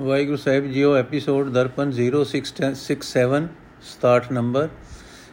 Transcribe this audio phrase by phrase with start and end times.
[0.00, 3.46] Waheguru Sahib JIO, episode Darpan 0667
[3.82, 4.68] start number,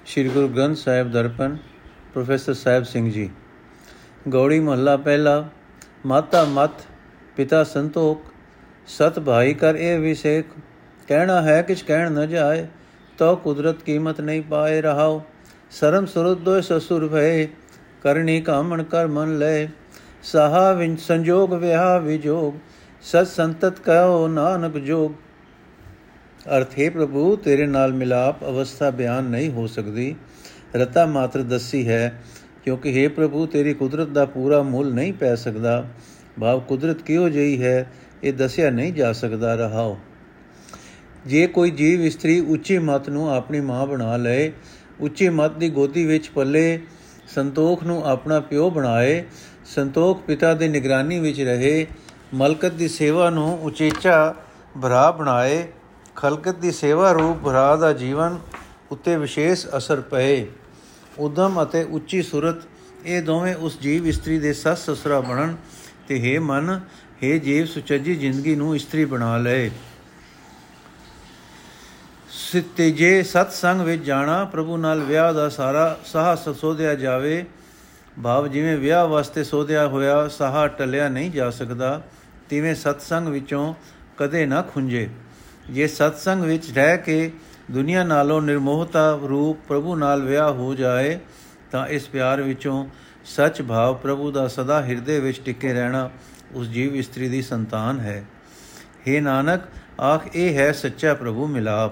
[0.06, 1.58] Sri Guru Granth Sahib Darpan,
[2.14, 3.30] professor Sahib Singh ji.
[4.30, 5.36] Gauri Mahalla ਪਹਿਲਾ,
[6.06, 6.82] ਮਾਤਾ ਮਤ
[7.36, 8.24] ਪਿਤਾ ਸੰਤੋਖ,
[8.88, 10.46] ਸਤ ਭਾਈ ਕਰ ਇਹ ਵਿਸੇਖ
[11.08, 12.68] ਕਹਿਣਾ ਹੈ ਕਿਛ ਕਹਿਣ ਨ ਜਾਏ
[13.18, 15.22] ਤੋ ਕੁਦਰਤ ਕੀਮਤ ਨਹੀਂ ਪਾਏ ਰਹਾਓ
[15.72, 17.48] ਸਰਮ ਸੁਰਤ ਦੋਇ ਸਸੁਰ ਭਏ,
[18.04, 19.68] ਕਰਨੀ ਕਾਮਣ ਕਰ ਮਨ ਲੈ
[20.24, 22.54] ਸਹਾ ਵਿੰਚ ਸੰਜੋਗ ਵਿਆਹ ਵਿਜੋਗ
[23.06, 25.12] ਸਤ ਸੰਤਤ ਕਹੋ ਨਾਨਕ ਜੋਗ
[26.58, 30.16] ਅਰਥ, ਹੈ ਪ੍ਰਭੂ, ਤੇਰੇ ਨਾਲ ਮਿਲਾਪ ਅਵਸਥਾ ਬਿਆਨ ਨਹੀਂ ਹੋ ਸਕਦੀ।
[30.76, 32.24] ਰਤਾ ਮਾਤਰ ਦੱਸੀ ਹੈ,
[32.64, 35.86] ਕਿਉਂਕਿ ਹੈ ਪ੍ਰਭੂ, ਤੇਰੀ ਕੁਦਰਤ ਦਾ ਪੂਰਾ ਮੁੱਲ ਨਹੀਂ ਪੈ ਸਕਦਾ।
[36.40, 37.92] ਭਾਵ, ਕੁਦਰਤ ਕਿਉਂ ਜਈ ਹੈ,
[38.24, 39.98] ਇਹ ਦੱਸਿਆ ਨਹੀਂ ਜਾ ਸਕਦਾ। ਰਹਾਓ।
[41.26, 44.52] ਜੇ ਕੋਈ ਜੀਵ ਇਸਤਰੀ ਉੱਚੀ ਮਤ ਨੂੰ ਆਪਣੀ ਮਾਂ ਬਣਾ ਲਏ,
[45.00, 46.80] ਉੱਚੀ ਮਤ ਦੀ ਗੋਦੀ ਵਿੱਚ ਪੱਲੇ,
[47.36, 49.24] ਸੰਤੋਖ ਨੂੰ ਆਪਣਾ ਪਿਓ ਬਣਾਏ,
[49.66, 51.88] ਸੰਤੋਖ ਪਿਤਾ ਦੀ ਨਿਗਰਾਨੀ ਵਿੱਚ ਰਹੇ
[52.34, 54.36] ਮਲਕਤ ਦੀ ਸੇਵਾ ਨੂੰ ਉਚੇਚਾ
[54.82, 55.68] ਭਰਾ ਬਣਾਏ,
[56.16, 58.40] ਖਲਕਤ ਦੀ ਸੇਵਾ ਰੂਪ ਭਰਾ ਦਾ ਜੀਵਨ
[58.92, 60.48] ਉੱਤੇ ਵਿਸ਼ੇਸ਼ ਅਸਰ ਪਏ।
[61.20, 62.56] ਉਦਮ ਅਤੇ ਉੱਚੀ ਸੁਰਤ,
[63.06, 65.56] ਇਹ ਦੋਵੇਂ ਉਸ ਜੀਵ ਇਸਤਰੀ ਦੇ ਸੱਸ ਸਸਰਾ ਬਣਨ
[66.08, 66.80] ਤੇ ਹੈ ਮਨ,
[67.24, 69.72] ਹੈ ਜੀਵ ਸੁਚੱਜੀ ਜ਼ਿੰਦਗੀ ਨੂੰ ਇਸਤਰੀ ਬਣਾ ਲਏ।
[72.30, 77.46] ਸਿੱਤੇ ਜੇ ਸਤ ਸੰਗ ਵਿੱਚ ਜਾਣਾ, ਪ੍ਰਭੂ ਨਾਲ ਵਿਆਹ ਦਾ ਸਾਰਾ ਸਾਹ ਸੋਧਿਆ ਜਾਵੇ
[78.24, 82.02] ਭਾਵ ਜਿਵੇਂ ਵਿਆਹ ਵਾਸਤੇ ਸੋਧਿਆ ਹੋਇਆ ਸਾਹ ਟਲਿਆ ਨਹੀਂ ਜਾ ਸਕਦਾ,
[82.50, 83.74] ਤਿਵੇਂ ਸਤਸੰਗ ਵਿੱਚੋਂ
[84.18, 85.10] ਕਦੇ ਨਾ ਖੁੰਝੇ।
[85.70, 87.32] ਜੇ ਸਤਸੰਗ ਵਿੱਚ ਰਹਿ ਕੇ
[87.72, 91.20] ਦੁਨੀਆ ਨਾਲੋਂ ਨਿਰਮੋਹਤਾ ਰੂਪ ਪ੍ਰਭੂ ਨਾਲ ਵਿਆਹ ਹੋ ਜਾਏ,
[91.72, 92.88] ਤਾਂ ਇਸ ਪਿਆਰ ਵਿੱਚੋਂ
[93.26, 96.10] ਸੱਚ ਭਾਵ ਪ੍ਰਭੂ ਦਾ ਸਦਾ ਹਿਰਦੇ ਵਿੱਚ ਟਿਕੇ ਰਹਿਣਾ
[96.54, 98.26] ਉਸ ਜੀਵ ਇਸਤਰੀ ਦੀ ਸੰਤਾਨ ਹੈ।
[99.08, 99.62] हे ਨਾਨਕ,
[100.02, 101.92] ਆਖ ਇਹ ਹੈ ਸੱਚਾ ਪ੍ਰਭੂ ਮਿਲਾਪ।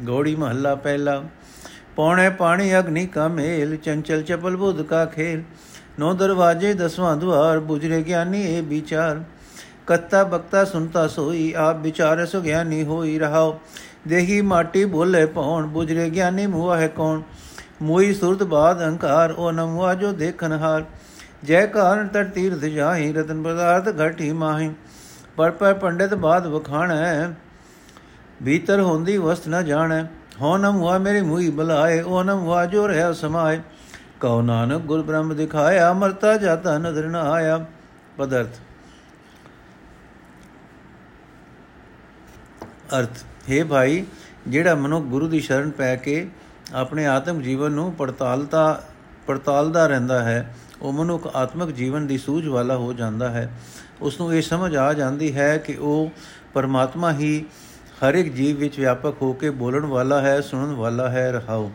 [0.00, 1.24] ਗੋੜੀ ਮਹੱਲਾ ਪਹਿਲਾ।
[1.96, 5.42] ਪੌਣੇ ਪਾਣੀ ਅਗਨੀ ਕਾ ਮੇਲ, ਚੰਚਲ ਚਪਲ ਬੁੱਧ ਕਾ ਖੇਲ।
[5.98, 9.22] ਨੋ ਦਰਵਾਜੇ ਦਸਵਾਂ ਦੁਆਰ, ਬੁਝਰੇ ਗਿਆਨੀ ਇਹ ਵਿਚਾਰ।
[9.86, 13.60] ਕत्ता ਬਖਤਾ ਸੁਨਤਾ ਸੋਈ, ਆਪ ਵਿਚਾਰ ਸੋ ਗਿਆਨੀ ਹੋਈ ਰਹਾਓ
[14.08, 17.22] ਦੇਹੀ ਮਾਟੀ ਬੋਲੇ ਪਉਣ, ਬੁਝਰੇ ਗਿਆਨੀ ਮੂਆ ਹੈ ਕੌਣ।
[17.82, 20.84] ਮੋਈ ਸੁਰਤ ਬਾਦ ਅਹੰਕਾਰ ਉਹ ਨਮਵਾ ਜੋ ਦੇਖਨ ਹਾਰ।
[21.44, 24.70] ਜੈ ਕਾਰਨ ਤਰ ਤੀਰਥ ਜਾਹੀ, ਰਤਨ ਪਦਾਰਥ ਘਟੀ ਮਾਹੀ।
[25.36, 27.28] ਪਰ ਪਰ ਪੰਡਿਤ ਬਾਦ ਵਖਾਣੈ,
[28.44, 30.04] ਭੀਤਰ ਹੁੰਦੀ ਵਸਤ ਨ ਜਾਣੈ।
[30.40, 33.60] ਹੋ ਨਮ ਹੁਆ ਮੇਰੀ ਮੂਈ ਬਲਾਏ, ਉਹ ਨਮ ਹੁਆ ਜੋ ਰਹਿ ਸਮਾਏ।
[34.20, 37.66] ਕਉ ਨਾਨਕ ਗੁਰ ਬ੍ਰਹਮ ਦਿਖਾਇਆ, ਅਮਰਤਾ ਜਾਤਾ ਨਦਰ ਨ ਆਇਆ।
[38.16, 38.56] ਪਦਰਥ।
[42.98, 44.04] ਅਰਥ, ਹੈ ਭਾਈ,
[44.48, 46.30] ਜਿਹੜਾ ਮਨੁੱਖ ਗੁਰੂ ਦੀ ਸ਼ਰਨ ਪੈ ਕੇ
[46.74, 48.82] ਆਪਣੇ ਆਤਮ ਜੀਵਨ ਨੂੰ ਪੜਤਾਲਤਾ,
[49.26, 53.58] ਪੜਤਾਲਦਾ ਰਹਿੰਦਾ ਹੈ, ਉਹ ਮਨੁੱਖ ਆਤਮਿਕ ਜੀਵਨ ਦੀ ਸੂਝ ਵਾਲਾ ਹੋ ਜਾਂਦਾ ਹੈ।
[54.00, 56.10] ਉਸ ਨੂੰ ਇਹ ਸਮਝ ਆ ਜਾਂਦੀ ਹੈ ਕਿ ਉਹ
[56.54, 57.44] ਪਰਮਾਤਮਾ ਹੀ
[57.96, 61.70] ਹਰ ਇੱਕ ਜੀਵ ਵਿੱਚ ਵਿਆਪਕ ਹੋ ਕੇ ਬੋਲਣ ਵਾਲਾ ਹੈ, ਸੁਣਨ ਵਾਲਾ ਹੈ ਰਹਾਉ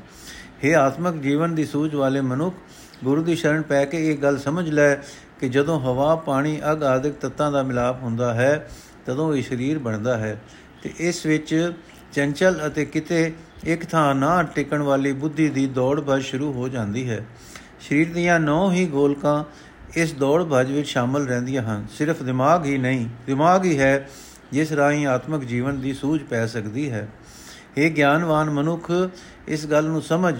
[0.65, 2.55] ਹੈ ਆਤਮਿਕ ਜੀਵਨ ਦੀ ਸੂਝ ਵਾਲੇ ਮਨੁੱਖ,
[3.03, 4.95] ਗੁਰੂ ਦੀ ਸ਼ਰਨ ਪੈ ਕੇ ਇਹ ਗੱਲ ਸਮਝ ਲੈ
[5.39, 8.69] ਕਿ ਜਦੋਂ ਹਵਾ, ਪਾਣੀ, ਅਗ ਆਦਿਕ ਤੱਤਾਂ ਦਾ ਮਿਲਾਪ ਹੁੰਦਾ ਹੈ,
[9.05, 10.41] ਤਦੋਂ ਇਹ ਸਰੀਰ ਬਣਦਾ ਹੈ।
[10.83, 11.71] ਤੇ ਇਸ ਵਿੱਚ
[12.13, 13.33] ਚੰਚਲ ਅਤੇ ਕਿਤੇ
[13.63, 17.25] ਇੱਕ ਥਾਂ ਨਾ ਟਿਕਣ ਵਾਲੀ ਬੁੱਧੀ ਦੀ ਦੌੜ ਭਜ ਸ਼ੁਰੂ ਹੋ ਜਾਂਦੀ ਹੈ।
[17.79, 19.43] ਸਰੀਰ ਦੀਆਂ ਨੌ ਹੀ ਗੋਲਕਾਂ
[19.95, 24.09] ਇਸ ਦੌੜ ਭਜ ਵਿੱਚ ਸ਼ਾਮਲ ਰਹਿੰਦੀਆਂ ਹਨ। ਸਿਰਫ ਦਿਮਾਗ ਹੀ ਨਹੀਂ, ਦਿਮਾਗ ਹੀ ਹੈ
[24.51, 27.07] ਜਿਸ ਰਾਹੀਂ ਆਤਮਿਕ ਜੀਵਨ ਦੀ ਸੂਝ ਪੈ ਸਕਦੀ ਹੈ।
[27.77, 28.91] ਇਹ ਗਿਆਨਵਾਨ ਮਨੁੱਖ,
[29.47, 30.35] ਇਸ ਗੱਲ ਨੂੰ ਸਮਝ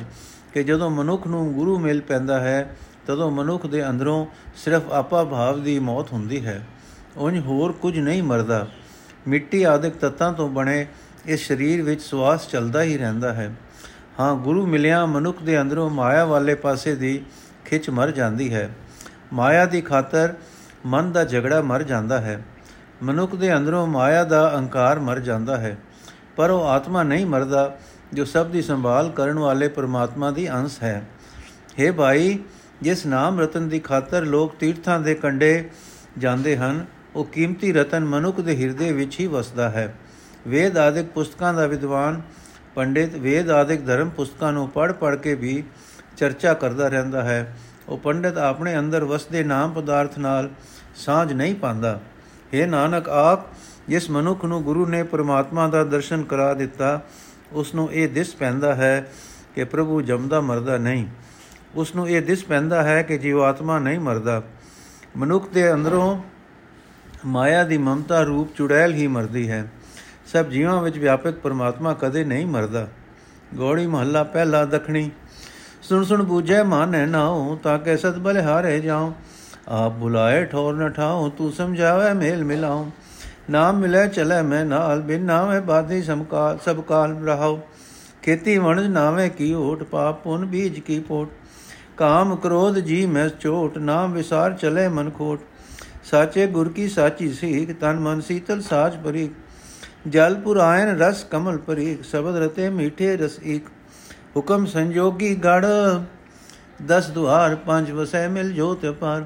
[0.54, 2.78] ਕਿ ਜਦੋਂ ਮਨੁੱਖ ਨੂੰ ਗੁਰੂ ਮਿਲ ਪੈਂਦਾ ਹੈ,
[3.08, 6.68] ਤਦੋਂ ਮਨੁੱਖ ਦੇ ਅੰਦਰੋਂ ਸਿਰਫ ਆਪਾ ਭਾਵ ਦੀ ਮੌਤ ਹੁੰਦੀ ਹੈ।
[7.18, 8.68] ਉਂਝ ਹੋਰ ਕੁਝ ਨਹੀਂ ਮਰਦਾ।
[9.28, 10.88] ਮਿੱਟੀ ਆਦਿਕ ਤੱਤਾਂ ਤੋਂ ਬਣੇ
[11.26, 13.56] ਇਸ ਸਰੀਰ ਵਿੱਚ ਸਵਾਸ ਚੱਲਦਾ ਹੀ ਰਹਿੰਦਾ ਹੈ।
[14.20, 17.22] ਹਾਂ, ਗੁਰੂ ਮਿਲਿਆ ਮਨੁੱਖ ਦੇ ਅੰਦਰੋਂ ਮਾਇਆ ਵਾਲੇ ਪਾਸੇ ਦੀ
[17.66, 18.70] ਖਿੱਚ ਮਰ ਜਾਂਦੀ ਹੈ।
[19.34, 20.34] ਮਾਇਆ ਦੀ ਖਾਤਰ
[20.86, 22.44] ਮਨ ਦਾ ਝਗੜਾ ਮਰ ਜਾਂਦਾ ਹੈ।
[23.04, 25.78] ਮਨੁੱਖ ਦੇ ਅੰਦਰੋਂ ਮਾਇਆ ਦਾ ਅਹੰਕਾਰ ਮਰ ਜਾਂਦਾ ਹੈ,
[26.36, 27.78] ਪਰ ਉਹ ਆਤਮਾ ਨਹੀਂ ਮਰਦਾ,
[28.14, 31.02] ਜੋ ਸਭ ਦੀ ਸੰਭਾਲ ਕਰਨ ਵਾਲੇ ਪਰਮਾਤਮਾ ਦੀ ਅੰਸ਼ ਹੈ।
[31.80, 32.38] हे ਭਾਈ,
[32.82, 35.70] ਜਿਸ ਨਾਮ ਰਤਨ ਦੀ ਖਾਤਰ ਲੋਕ ਤੀਰਥਾਂ ਦੇ ਕੰਡੇ
[36.18, 36.86] ਜਾਂਦੇ ਹਨ,
[37.16, 39.94] ਉਹ ਕੀਮਤੀ ਰਤਨ ਮਨੁੱਖ ਦੇ ਹਿਰਦੇ ਵਿੱਚ ਹੀ ਵਸਦਾ ਹੈ।
[40.48, 42.22] ਵੇਦ ਆਦਿਕ ਪੁਸਤਕਾਂ ਦਾ ਵਿਦਵਾਨ
[42.76, 45.64] ਪੰਡਿਤ ਵੇਦ ਆਦਿਕ ਧਰਮ ਪੁਸਤਕਾਂ ਨੂੰ ਪੜ੍ਹ ਪੜ੍ਹ ਕੇ ਵੀ
[46.18, 47.56] ਚਰਚਾ ਕਰਦਾ ਰਹਿੰਦਾ ਹੈ।
[47.90, 50.50] ਉਹ ਪੰਡਿਤ ਆਪਣੇ ਅੰਦਰ ਵਸਦੇ ਨਾਮ ਪਦਾਰਥ ਨਾਲ
[50.96, 52.00] ਸਾਝ ਨਹੀਂ ਪਾਉਂਦਾ।
[52.54, 53.40] हे ਨਾਨਕ, ਆਪ
[53.88, 57.02] ਜਿਸ ਮਨੁੱਖ ਨੂੰ ਗੁਰੂ ਨੇ ਪਰਮਾਤਮਾ ਦਾ ਦਰਸ਼ਨ ਕਰਾ ਦਿੱਤਾ
[57.52, 59.12] ਉਸ ਨੂੰ ਇਹ ਦਿਸ ਪੈਂਦਾ ਹੈ
[59.56, 61.06] ਕਿ ਪ੍ਰਭੂ ਜਮਦਾ ਮਰਦਾ ਨਹੀਂ।
[61.76, 64.44] ਉਸ ਨੂੰ ਇਹ ਦਿਸ ਪੈਂਦਾ ਹੈ ਕਿ ਜੀਵਾਤਮਾ ਨਹੀਂ ਮਰਦਾ।
[65.18, 66.24] ਮਨੁੱਖ ਦੇ ਅੰਦਰੋਂ
[67.26, 69.72] ਮਾਇਆ ਦੀ ਮਮਤਾ ਰੂਪ ਚੁੜੈਲ ਹੀ ਮਰਦੀ ਹੈ।
[70.26, 72.88] ਸਭ ਜੀਵਾਂ ਵਿੱਚ ਵਿਆਪਕ ਪਰਮਾਤਮਾ ਕਦੇ ਨਹੀਂ ਮਰਦਾ।
[73.56, 75.12] ਗੋੜੀ ਮਹੱਲਾ ਪਹਿਲਾ ਦਖਣੀ।
[75.82, 79.12] ਸੁਣ ਸੁਣ ਬੂਝੈ ਮਾਨੈ ਨਾਉ, ਤਾਂ ਕਿ ਸਤ ਬਲ ਹਾਰੇ ਜਾਉ।
[79.72, 82.86] ਆਪ ਬੁਲਾਏ ਠੋਰ ਨ ਠਾਉ ਤੂੰ ਸਮਝਾਵੇ ਮੇਲ ਮਿਲਾਉ
[83.50, 87.60] ਨਾਮ ਮਿਲੇ ਚਲੇ ਮੈਂ ਨਾਲ ਬਿਨ ਨਾਮੇ ਬਾਦੀ ਸਮਕਾਲ ਸਭ ਕਾਲ ਰਹਾਉ
[88.24, 91.30] ਖੇਤੀ ਵਣਜ ਨਾਵੇਂ ਕੀ ਓਟ ਪਾਪ ਪੁਨ ਬੀਜ ਕੀ ਪੋਟ
[91.98, 95.40] ਕਾਮ ਕ੍ਰੋਧ ਜੀ ਮੈਂ ਚੋਟ ਨਾਮ ਵਿਸਾਰ ਚਲੇ ਮਨ ਖੋਟ
[96.04, 99.30] ਸਾਚੇ ਗੁਰ ਕੀ ਸਾਚੀ ਸੀਖ ਤਨ ਮਨ ਸੀਤਲ ਸਾਚ ਭਰੀ
[100.08, 103.70] ਜਲ ਪੁਰਾਇਨ ਰਸ ਕਮਲ ਪਰੀਕ ਸ਼ਬਦ ਰਤੇ ਮੀਠੇ ਰਸ ਏਕ
[104.36, 105.66] ਹੁਕਮ ਸੰਜੋਗੀ ਗੜ
[106.88, 109.24] ਦਸ ਦੁਆਰ ਪੰਜ ਵਸੈ ਮਿਲ ਜੋਤ ਪਰ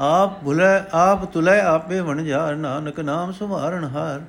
[0.00, 4.20] ਆਪ ਭੁਲੇ, ਆਪ ਤੁਲੇ, ਆਪੇ ਵਣਜਾਰ ਨਾਨਕ ਨਾਮ ਸੁਭਾਰਨ ਹਾਰ।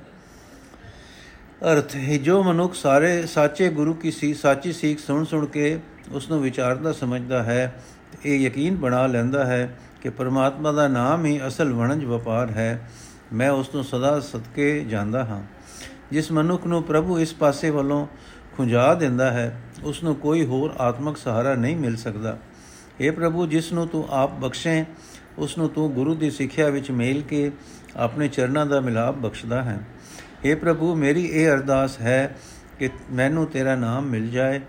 [1.72, 5.80] ਅਰਥ, ਹੈ ਜੋ ਮਨੁੱਖ ਸਾਰੇ ਸਾਚੇ ਗੁਰੂ ਕੀ ਸੀ, ਸਾਚੀ ਸਿੱਖ ਸੁਣ ਸੁਣ ਕੇ
[6.12, 7.82] ਉਸ ਨੂੰ ਵਿਚਾਰਦਾ ਸਮਝਦਾ ਹੈ
[8.24, 12.90] ਇਹ ਯਕੀਨ ਬਣਾ ਲੈਂਦਾ ਹੈ ਕਿ ਪਰਮਾਤਮਾ ਦਾ ਨਾਮ ਹੀ ਅਸਲ ਵਣਜ ਵਪਾਰ ਹੈ।
[13.32, 15.42] ਮੈਂ ਉਸ ਨੂੰ ਸਦਾ ਸਦਕੇ ਜਾਂਦਾ ਹਾਂ।
[16.10, 18.06] ਜਿਸ ਮਨੁੱਖ ਨੂੰ ਪ੍ਰਭੂ ਇਸ ਪਾਸੇ ਵੱਲੋਂ
[18.56, 22.38] ਖੁੰਝਾ ਦਿੰਦਾ ਹੈ ਉਸ ਨੂੰ ਕੋਈ ਹੋਰ ਆਤਮਿਕ ਸਹਾਰਾ ਨਹੀਂ ਮਿਲ ਸਕਦਾ।
[23.06, 24.84] اے ਪ੍ਰਭੂ, ਜਿਸ ਨੂੰ ਤੂੰ ਆਪ ਬਖਸ਼ੇ
[25.39, 27.51] ਉਸ ਨੂੰ ਤੂੰ ਗੁਰੂ ਦੀ ਸਿੱਖਿਆ ਵਿੱਚ ਮੇਲ ਕੇ
[27.97, 29.79] ਆਪਣੇ ਚਰਨਾਂ ਦਾ ਮਿਲਾਪ ਬਖਸ਼ਦਾ ਹੈ
[30.45, 32.35] اے ਪ੍ਰਭੂ ਮੇਰੀ ਇਹ ਅਰਦਾਸ ਹੈ
[32.79, 34.59] ਕਿ ਮੈਨੂੰ ਤੇਰਾ ਨਾਮ ਮਿਲ ਜਾਏ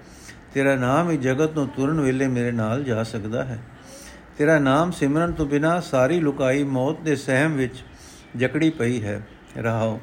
[0.55, 3.59] ਤੇਰਾ ਨਾਮ ਹੀ ਜਗਤ ਨੂੰ ਤੁਰਨ ਵੇਲੇ ਮੇਰੇ ਨਾਲ ਜਾ ਸਕਦਾ ਹੈ
[4.39, 7.83] ਤੇਰਾ ਨਾਮ ਸਿਮਰਨ ਤੋਂ ਬਿਨਾ ਸਾਰੀ ਲੁਕਾਈ ਮੌਤ ਦੇ ਸਹਿਮ ਵਿੱਚ
[8.37, 9.21] ਜਕੜੀ ਪਈ ਹੈ
[9.57, 9.99] ਰਹਾਓ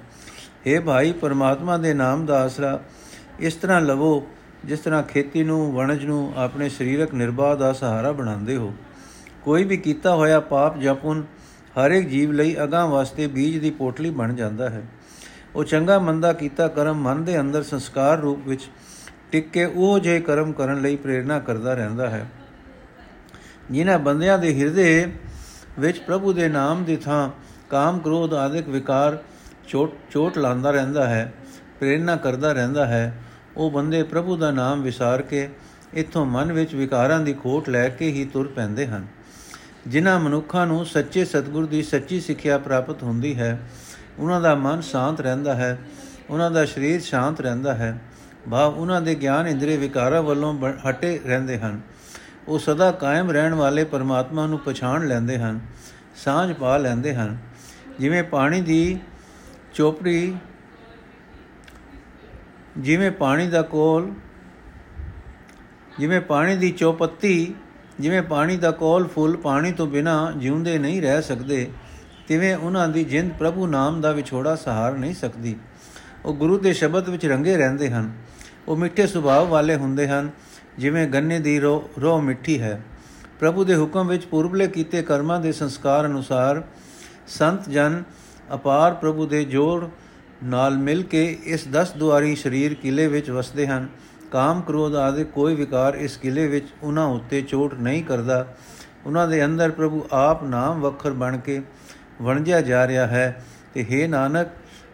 [0.65, 2.79] हे ਭਾਈ ਪਰਮਾਤਮਾ ਦੇ ਨਾਮ ਦਾ ਆਸਰਾ
[3.39, 4.25] ਇਸ ਤਰ੍ਹਾਂ ਲਵੋ
[4.65, 8.73] ਜਿਸ ਤਰ੍ਹਾਂ ਖੇਤੀ ਨੂੰ ਵਣਜ ਨੂੰ ਆਪਣੇ ਸਰੀਰਕ ਨਿਰਵਾਹ ਦਾ ਸਹਾਰਾ ਬਣਾਉਂਦੇ ਹੋ
[9.48, 11.22] ਕੋਈ ਵੀ ਕੀਤਾ ਹੋਇਆ ਪਾਪ ਜਾਂ ਪੁੰਨ
[11.76, 14.82] ਹਰ ਇੱਕ ਜੀਵ ਲਈ ਅਗਾਹ ਵਾਸਤੇ ਬੀਜ ਦੀ ਪੋਟਲੀ ਬਣ ਜਾਂਦਾ ਹੈ।
[15.54, 18.68] ਉਹ ਚੰਗਾ ਮੰਦਾ ਕੀਤਾ ਕਰਮ ਮਨ ਦੇ ਅੰਦਰ ਸੰਸਕਾਰ ਰੂਪ ਵਿੱਚ
[19.32, 22.26] ਟਿਕ ਕੇ ਉਹ ਜੇ ਕਰਮ ਕਰਨ ਲਈ ਪ੍ਰੇਰਣਾ ਕਰਦਾ ਰਹਿੰਦਾ ਹੈ।
[23.70, 25.12] ਜਿਨ੍ਹਾਂ ਬੰਦਿਆਂ ਦੇ ਹਿਰਦੇ
[25.78, 27.30] ਵਿੱਚ ਪ੍ਰਭੂ ਦੇ ਨਾਮ ਦੀ ਥਾਂ
[27.70, 29.22] ਕਾਮ ਕ੍ਰੋਧ ਆਦਿਕ ਵਿਕਾਰ
[29.68, 31.32] ਚੋਟ ਚੋਟ ਲਾਂਦਾ ਰਹਿੰਦਾ ਹੈ,
[31.78, 33.22] ਪ੍ਰੇਰਣਾ ਕਰਦਾ ਰਹਿੰਦਾ ਹੈ,
[33.56, 35.48] ਉਹ ਬੰਦੇ ਪ੍ਰਭੂ ਦਾ ਨਾਮ ਵਿਸਾਰ ਕੇ
[35.94, 39.17] ਇਥੋਂ ਮਨ ਵਿੱਚ ਵਿਕਾਰਾਂ ਦੀ ਖੋਟ ਲੈ ਕੇ ਹੀ ਤੁਰ ਪੈਂਦੇ ਹਨ।
[39.88, 43.58] ਜਿਨ੍ਹਾਂ ਮਨੁੱਖਾਂ ਨੂੰ ਸੱਚੇ ਸਤਿਗੁਰ ਦੀ ਸੱਚੀ ਸਿੱਖਿਆ ਪ੍ਰਾਪਤ ਹੁੰਦੀ ਹੈ,
[44.18, 45.78] ਉਹਨਾਂ ਦਾ ਮਨ ਸ਼ਾਂਤ ਰਹਿੰਦਾ ਹੈ,
[46.30, 47.98] ਉਹਨਾਂ ਦਾ ਸਰੀਰ ਸ਼ਾਂਤ ਰਹਿੰਦਾ ਹੈ।
[48.50, 50.52] ਭਾਵ ਉਹਨਾਂ ਦੇ ਗਿਆਨ ਇੰਦਰੀ ਵਿਕਾਰਾਂ ਵੱਲੋਂ
[50.90, 51.80] ਹਟੇ ਰਹਿੰਦੇ ਹਨ।
[52.48, 55.60] ਉਹ ਸਦਾ ਕਾਇਮ ਰਹਿਣ ਵਾਲੇ ਪਰਮਾਤਮਾ ਨੂੰ ਪਛਾਣ ਲੈਂਦੇ ਹਨ,
[56.16, 57.36] ਸਾਂਝ ਪਾ ਲੈਂਦੇ ਹਨ।
[57.98, 58.98] ਜਿਵੇਂ ਪਾਣੀ ਦੀ
[59.74, 60.34] ਚੋਪੜੀ,
[62.78, 64.10] ਜਿਵੇਂ ਪਾਣੀ ਦਾ ਕੋਲ,
[65.98, 67.54] ਜਿਵੇਂ ਪਾਣੀ ਦੀ ਚੌਪੱਤੀ
[68.00, 71.70] ਜਿਵੇਂ ਪਾਣੀ ਦਾ ਕੋਲ ਫੁੱਲ ਪਾਣੀ ਤੋਂ ਬਿਨਾ ਜਿਉਂਦੇ ਨਹੀਂ ਰਹਿ ਸਕਦੇ,
[72.28, 75.56] ਤਿਵੇਂ ਉਹਨਾਂ ਦੀ ਜਿੰਦ ਪ੍ਰਭੂ ਨਾਮ ਦਾ ਵਿਛੋੜਾ ਸਹਾਰ ਨਹੀਂ ਸਕਦੀ।
[76.24, 78.12] ਉਹ ਗੁਰੂ ਦੇ ਸ਼ਬਦ ਵਿੱਚ ਰੰਗੇ ਰਹਿੰਦੇ ਹਨ।
[78.68, 80.30] ਉਹ ਮਿੱਠੇ ਸੁਭਾਅ ਵਾਲੇ ਹੁੰਦੇ ਹਨ,
[80.78, 82.82] ਜਿਵੇਂ ਗੰਨੇ ਦੀ ਰੋ ਰੋ ਮਿੱਠੀ ਹੈ।
[83.40, 86.62] ਪ੍ਰਭੂ ਦੇ ਹੁਕਮ ਵਿੱਚ ਪੂਰਬਲੇ ਕੀਤੇ ਕਰਮਾਂ ਦੇ ਸੰਸਕਾਰ ਅਨੁਸਾਰ
[87.26, 88.02] ਸੰਤ ਜਨ
[88.54, 89.84] ਅਪਾਰ ਪ੍ਰਭੂ ਦੇ ਜੋੜ
[90.44, 93.88] ਨਾਲ ਮਿਲ ਕੇ ਇਸ 10 ਦੁਆਰੀ ਸਰੀਰ ਕਿਲੇ ਵਿੱਚ ਵਸਦੇ ਹਨ।
[94.30, 98.46] ਕਾਮ ਕ੍ਰੋਧ ਆਦਿ ਕੋਈ ਵਿਕਾਰ ਇਸ ਕਿਲੇ ਵਿੱਚ ਉਹਨਾਂ ਉੱਤੇ ਚੋਟ ਨਹੀਂ ਕਰਦਾ।
[99.06, 101.62] ਉਹਨਾਂ ਦੇ ਅੰਦਰ ਪ੍ਰਭੂ ਆਪ ਨਾਮ ਵਖਰ ਬਣ ਕੇ
[102.22, 103.44] ਵਣਜਿਆ ਜਾ ਰਿਹਾ ਹੈ
[103.74, 104.48] ਤੇ हे ਨਾਨਕ,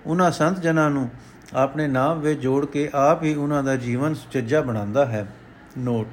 [0.06, 1.10] ਉਹਨਾਂ ਸੰਤ ਜਨਾਂ ਨੂੰ
[1.54, 5.26] ਆਪਣੇ ਨਾਮ ਵਿੱਚ ਜੋੜ ਕੇ ਆਪ ਹੀ ਉਹਨਾਂ ਦਾ ਜੀਵਨ ਸੁਚੱਜਾ ਬਣਾਉਂਦਾ ਹੈ।
[5.78, 6.06] ਨੋਟ।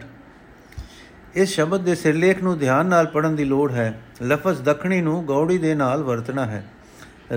[1.36, 5.58] ਇਸ ਸ਼ਬਦ ਦੇ ਸਿਰਲੇਖ ਨੂੰ ਧਿਆਨ ਨਾਲ ਪੜਨ ਦੀ ਲੋੜ ਹੈ। ਲਫ਼ਜ਼ ਦਖਣੀ ਨੂੰ ਗੌੜੀ
[5.58, 6.66] ਦੇ ਨਾਲ ਵਰਤਣਾ ਹੈ।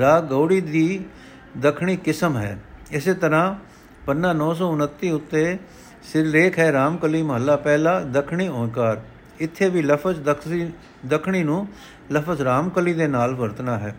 [0.00, 1.04] ਰਾਗ ਗੌੜੀ ਦੀ
[1.60, 2.58] ਦਖਣੀ ਕਿਸਮ ਹੈ।
[2.90, 3.54] ਇਸੇ ਤਰ੍ਹਾਂ
[4.06, 5.58] ਪੰਨਾ 929 ਉੱਤੇ
[6.02, 9.00] ਸਿਰਲੇਖ ਹੈ ਰਾਮਕਲੀ ਮਹੱਲਾ ਪਹਿਲਾ, ਦਖਣੀ ਓੰਕਾਰ।
[9.38, 10.72] ਇੱਥੇ ਵੀ ਲਫ਼ਜ਼ ਦਖਣੀ
[11.06, 11.68] ਦਖਣੀ ਨੂੰ
[12.12, 13.96] ਲਫ਼ਜ਼ ਰਾਮਕਲੀ ਦੇ ਨਾਲ ਵਰਤਣਾ ਹੈ।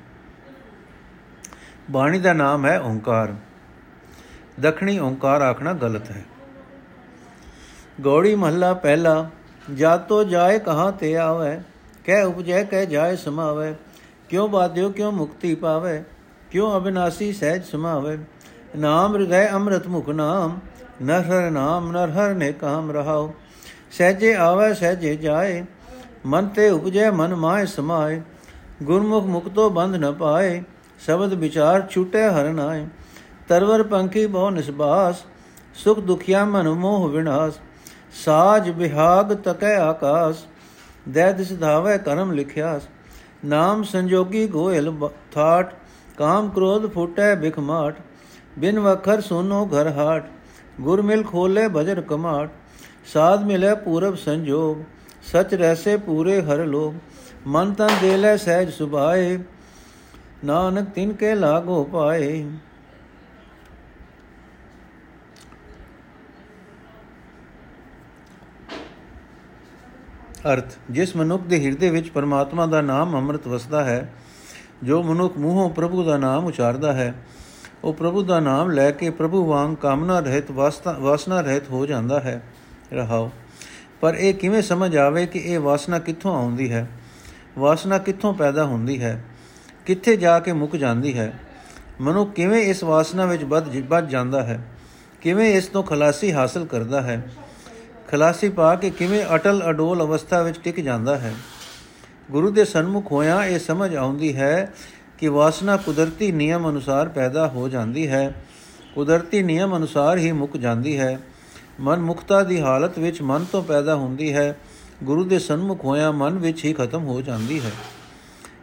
[1.92, 3.36] ਬਾਣੀ ਦਾ ਨਾਮ ਹੈ ਓੰਕਾਰ।
[4.60, 6.26] ਦਖਣੀ ਓੰਕਾਰ ਆਖਣਾ ਗਲਤ ਹੈ।
[8.02, 9.30] ਗੌੜੀ ਮਹੱਲਾ ਪਹਿਲਾ
[9.74, 11.62] ਜਾਤੋ ਜਾਏ ਕਹਾਂ ਤੇ ਆਵੇ,
[12.06, 13.76] ਕਹਿ ਉਪਜੈ, ਕਹਿ ਜਾਏ ਸਮਾਵੇ,
[14.30, 16.04] ਕਿਉ ਬਾਧਿਓ, ਕਿਉ ਮੁਕਤੀ ਪਾਵੇ,
[16.52, 18.20] ਕਿਉ ਅਬਿਨਾਸੀ ਸਹਿਜ ਸਮਾਵੇ
[18.78, 20.60] ਨਾਮ ਹਿਰਦੈ ਅੰਮ੍ਰਿਤ ਮੁਖ ਨਾਮ,
[21.02, 23.34] ਨਰ ਹਰ ਨਾਮ, ਨਰ ਹਰ ਨੇ ਕਾਮ ਰਹਾਓ
[23.92, 25.66] ਸਹਜੇ ਆਵੇ, ਸਹਜੇ ਜਾਏ,
[26.26, 28.22] ਮਨ ਤੇ ਉਪਜੈ, ਮਨ ਮਾਇ ਸਮਾਏ।
[28.84, 30.64] ਗੁਰਮੁਖ ਮੁਕਤੋ ਬੰਧ ਨ ਪਾਏ,
[31.00, 32.88] ਸ਼ਬਦ ਵਿਚਾਰ ਛੂਟੇ ਹਰ ਨਾਏ।
[33.48, 35.16] ਤਰਵਰ ਪੰਖੀ ਬਹੁ ਨਿਸਬਾਸ,
[35.76, 37.60] ਸੁਖ ਦੁਖਿਆ ਮਨ ਮੋਹ ਵਿਨਾਸ਼।
[38.26, 40.36] ਸਾਜ ਬਿਹਾਗ ਤਕੈ ਆਕਾਸ,
[41.10, 42.82] ਦੇ ਦਿਸ ਧਾਵੇ ਕਰਮ ਲਿਖਿਆਸ।
[43.46, 45.74] ਨਾਮ ਸੰਜੋਗੀ ਗੋਇਲ ਥਾਟ,
[46.18, 47.96] ਕਾਮ ਕ੍ਰੋਧ ਫੁਟੈ ਬਿਖਮਾਟ
[48.60, 50.28] ਬਿਨ ਵਖਰ ਸੋਨੋ ਘਰ ਹਾਟ,
[50.82, 52.50] ਗੁਰ ਮਿਲ ਖੋਲੇ ਭਜਨ ਕਮਾਟ,
[53.14, 54.84] ਸਾਧ ਮਿਲੇ ਪੂਰਬ ਸੰਜੋਗ,
[55.24, 56.94] ਸਚ ਰਹਿਸੇ ਪੂਰੇ ਹਰ ਲੋਗ
[57.48, 59.38] ਮਨ ਤਨ ਦੇ ਲੈ ਸਹਿਜ ਸੁਭਾਏ,
[60.46, 62.46] ਨਾਨਕ ਤਿਨ ਕੇ ਲਾਗੋ ਪਾਏ।
[70.46, 74.14] ਅਰਥ, ਜਿਸ ਮਨੁੱਖ ਦੇ ਹਿਰਦੇ ਵਿੱਚ ਪਰਮਾਤਮਾ ਦਾ ਨਾਮ ਅੰਮ੍ਰਿਤ ਵਸਦਾ ਹੈ,
[74.84, 77.14] ਜੋ ਮਨੁੱਖ ਮੂੰਹੋਂ ਪ੍ਰਭੂ ਦਾ ਨਾਮ ਉਚਾਰਦਾ ਹੈ
[77.86, 80.52] ਉਹ ਪ੍ਰਭੂ ਦਾ ਨਾਮ ਲੈ ਕੇ ਪ੍ਰਭੂ ਵਾਂਗ ਕਾਮਨਾ ਰਹਿਤ
[81.00, 82.44] ਵਾਸਨਾ ਰਹਿਤ ਹੋ ਜਾਂਦਾ ਹੈ।
[82.94, 83.32] ਰਹਾਓ।
[84.02, 86.88] ਪਰ ਇਹ ਕਿਵੇਂ ਸਮਝ ਆਵੇ ਕਿ ਇਹ ਵਾਸਨਾ ਕਿੱਥੋਂ ਆਉਂਦੀ ਹੈ?
[87.58, 89.26] ਵਾਸਨਾ ਕਿੱਥੋਂ ਪੈਦਾ ਹੁੰਦੀ ਹੈ?
[89.86, 91.40] ਕਿੱਥੇ ਜਾ ਕੇ ਮੁੱਕ ਜਾਂਦੀ ਹੈ?
[92.02, 94.66] ਮਨੁ ਕਿਵੇਂ ਇਸ ਵਾਸਨਾ ਵਿੱਚ ਵੱਧ ਵੱਧ ਜਾਂਦਾ ਹੈ?
[95.22, 97.32] ਕਿਵੇਂ ਇਸ ਤੋਂ ਖਲਾਸੀ ਹਾਸਲ ਕਰਦਾ ਹੈ?
[98.08, 101.36] ਖਲਾਸੀ ਪਾ ਕੇ ਕਿਵੇਂ ਅਟਲ ਅਡੋਲ ਅਵਸਥਾ ਵਿੱਚ ਟਿਕ ਜਾਂਦਾ ਹੈ?
[102.32, 104.74] ਗੁਰੂ ਦੇ ਸਨਮੁਖ ਹੋਇਆ ਇਹ ਸਮਝ ਆਉਂਦੀ ਹੈ
[105.18, 108.46] ਕਿ ਵਾਸਨਾ ਕੁਦਰਤੀ ਨਿਯਮ ਅਨੁਸਾਰ ਪੈਦਾ ਹੋ ਜਾਂਦੀ ਹੈ।
[108.96, 111.20] ਕੁਦਰਤੀ ਨਿਯਮ ਅਨੁਸਾਰ ਹੀ ਮੁੱਕ ਜਾਂਦੀ ਹੈ।
[111.80, 114.58] ਮਨ ਮੁਕਤਾ ਦੀ ਹਾਲਤ ਵਿੱਚ ਮਨ ਤੋਂ ਪੈਦਾ ਹੁੰਦੀ ਹੈ।
[115.04, 117.72] ਗੁਰੂ ਦੇ ਸਨਮੁਖ ਹੋਇਆ ਮਨ ਵਿੱਚ ਹੀ ਖਤਮ ਹੋ ਜਾਂਦੀ ਹੈ।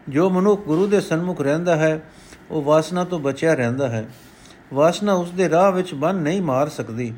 [0.08, 2.02] ਜੋ ਮਨੁੱਖ ਗੁਰੂ ਦੇ ਸਨਮੁਖ ਰਹਿੰਦਾ ਹੈ,
[2.50, 4.08] ਉਹ ਵਾਸਨਾ ਤੋਂ ਬਚਿਆ ਰਹਿੰਦਾ ਹੈ।
[4.74, 7.14] ਵਾਸਨਾ ਉਸ ਦੇ ਰਾਹ ਵਿੱਚ ਬੰਨ ਨਹੀਂ ਮਾਰ ਸਕਦੀ।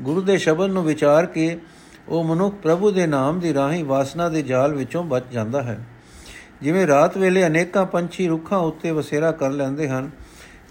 [0.00, 1.60] ਗੁਰੂ ਦੇ ਸ਼ਬਦ ਨੂੰ ਵਿਚਾਰ ਕੇ
[2.08, 5.86] ਉਹ ਮਨੁੱਖ ਪ੍ਰਭੂ ਦੇ ਨਾਮ ਦੀ ਰਾਹੀਂ ਵਾਸਨਾ ਦੇ ਜਾਲ ਵਿੱਚੋਂ ਬਚ ਜਾਂਦਾ ਹੈ।
[6.62, 10.10] ਜਿਵੇਂ ਰਾਤ ਵੇਲੇ ਅਨੇਕਾਂ ਪੰਛੀ ਰੁੱਖਾਂ ਉੱਤੇ ਵਸੇਰਾ ਕਰ ਲੈਂਦੇ ਹਨ,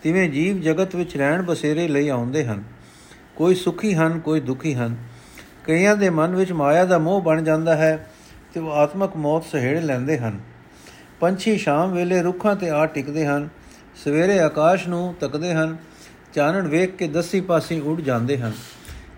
[0.04, 2.64] ਤਿਵੇਂ ਜੀਵ ਜਗਤ ਵਿੱਚ ਰਹਿਣ ਬਸੇਰੇ ਲਈ ਆਉਂਦੇ ਹਨ।
[3.36, 4.98] ਕੋਈ ਸੁਖੀ ਹਨ, ਕੋਈ ਦੁਖੀ ਹਨ।
[5.66, 8.10] ਕਈਆਂ ਦੇ ਮਨ ਵਿੱਚ ਮਾਇਆ ਦਾ ਮੋਹ ਬਣ ਜਾਂਦਾ ਹੈ
[8.54, 10.40] ਤੇ ਉਹ ਆਤਮਕ ਮੌਤ ਸਹਿੜ ਲੈਂਦੇ ਹਨ।
[11.20, 13.50] ਪੰਛੀ ਸ਼ਾਮ ਵੇਲੇ ਰੁੱਖਾਂ ਤੇ ਆ ਟਿਕਦੇ ਹਨ,
[14.06, 15.78] ਸਵੇਰੇ ਆਕਾਸ਼ ਨੂੰ ਤੱਕਦੇ ਹਨ,
[16.34, 18.52] ਚਾਨਣ ਵੇਖ ਕੇ ਦਸੀ ਪਾਸੇ ਉੱਡ ਜਾਂਦੇ ਹਨ।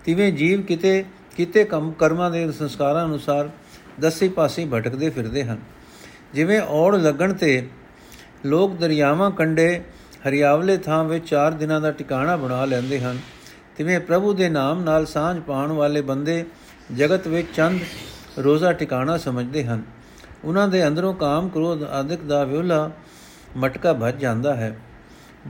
[0.04, 1.04] ਤਿਵੇਂ ਜੀਵ ਕਿਤੇ
[1.36, 3.50] ਕਿਤੇ ਕੰਮ ਕਰਮਾਂ ਦੇ ਸੰਸਕਾਰਾਂ ਅਨੁਸਾਰ
[4.00, 5.58] ਦਸੀ ਪਾਸੇ ਭਟਕਦੇ ਫਿਰਦੇ ਹਨ।
[6.34, 7.68] ਜਿਵੇਂ ਔੜ ਲੱਗਣ ਤੇ
[8.46, 9.82] ਲੋਕ ਦਰਿਆਵਾਂ ਕੰਡੇ
[10.28, 13.18] ਹਰੀਆਵਲੇ ਥਾਂ ਵਿੱਚ ਚਾਰ ਦਿਨਾਂ ਦਾ ਟਿਕਾਣਾ ਬਣਾ ਲੈਂਦੇ ਹਨ।
[13.76, 16.44] ਤਿਵੇਂ ਪ੍ਰਭੂ ਦੇ ਨਾਮ ਨਾਲ ਸਾਂਝ ਪਾਉਣ ਵਾਲੇ ਬੰਦੇ
[16.96, 17.80] ਜਗਤ ਵਿੱਚ ਚੰਦ
[18.38, 19.82] ਰੋਜ਼ਾ ਟਿਕਾਣਾ ਸਮਝਦੇ ਹਨ।
[20.44, 22.90] ਉਹਨਾਂ ਦੇ ਅੰਦਰੋਂ ਕਾਮ, ਕ੍ਰੋਧ ਆਦਿਕ ਦਾ ਵਿਉਲਾ
[23.56, 24.76] ਮਟਕਾ ਭੱਜ ਜਾਂਦਾ ਹੈ।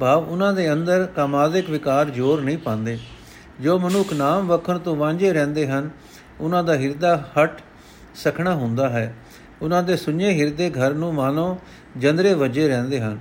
[0.01, 2.99] ਭਾਵ ਉਹਨਾਂ ਦੇ ਅੰਦਰ ਕਾਮਾਦਿਕ ਵਿਕਾਰ ਜ਼ੋਰ ਨਹੀਂ ਪਾਉਂਦੇ।
[3.61, 5.91] ਜੋ ਮਨੁੱਖ ਨਾਮ ਵਖਣ ਤੋਂ ਵਾਂਝੇ ਰਹਿੰਦੇ ਹਨ,
[6.41, 7.61] ਉਹਨਾਂ ਦਾ ਹਿਰਦਾ ਹਟ
[8.15, 9.15] ਸਖਣਾ ਹੁੰਦਾ ਹੈ।
[9.63, 11.59] ਉਹਨਾਂ ਦੇ ਸੁੰਨੇ ਹਿਰਦੇ ਘਰ ਨੂੰ ਮਾਨੋ
[11.99, 13.19] ਜੰਦਰੇ ਵੱਜੇ ਰਹਿੰਦੇ ਹਨ।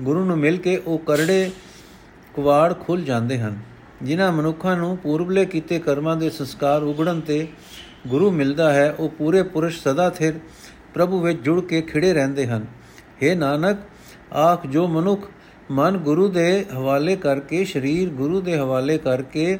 [0.00, 1.50] ਗੁਰੂ ਨੂੰ ਮਿਲ ਕੇ ਉਹ ਕਰੜੇ
[2.34, 3.58] ਕੁਵਾੜ ਖੁੱਲ ਜਾਂਦੇ ਹਨ।
[4.02, 7.48] ਜਿਨ੍ਹਾਂ ਮਨੁੱਖਾਂ ਨੂੰ ਪੂਰਬਲੇ ਕੀਤੇ ਕਰਮਾਂ ਦੇ ਸੰਸਕਾਰ ਉਗੜਨ ਤੇ
[8.06, 10.34] ਗੁਰੂ ਮਿਲਦਾ ਹੈ, ਉਹ ਪੂਰੇ ਪੁਰਸ਼ ਸਦਾ ਥਿਰ
[10.94, 12.66] ਪ੍ਰਭੂ ਵਿੱਚ ਜੁੜ ਕੇ ਖਿੜੇ ਰਹਿੰਦੇ ਹਨ।
[13.22, 13.76] हे ਨਾਨਕ,
[14.34, 15.30] ਆਖ ਜੋ ਮਨੁੱਖ
[15.70, 19.58] ਮਨ ਗੁਰੂ ਦੇ ਹਵਾਲੇ ਕਰਕੇ, ਸਰੀਰ ਗੁਰੂ ਦੇ ਹਵਾਲੇ ਕਰਕੇ,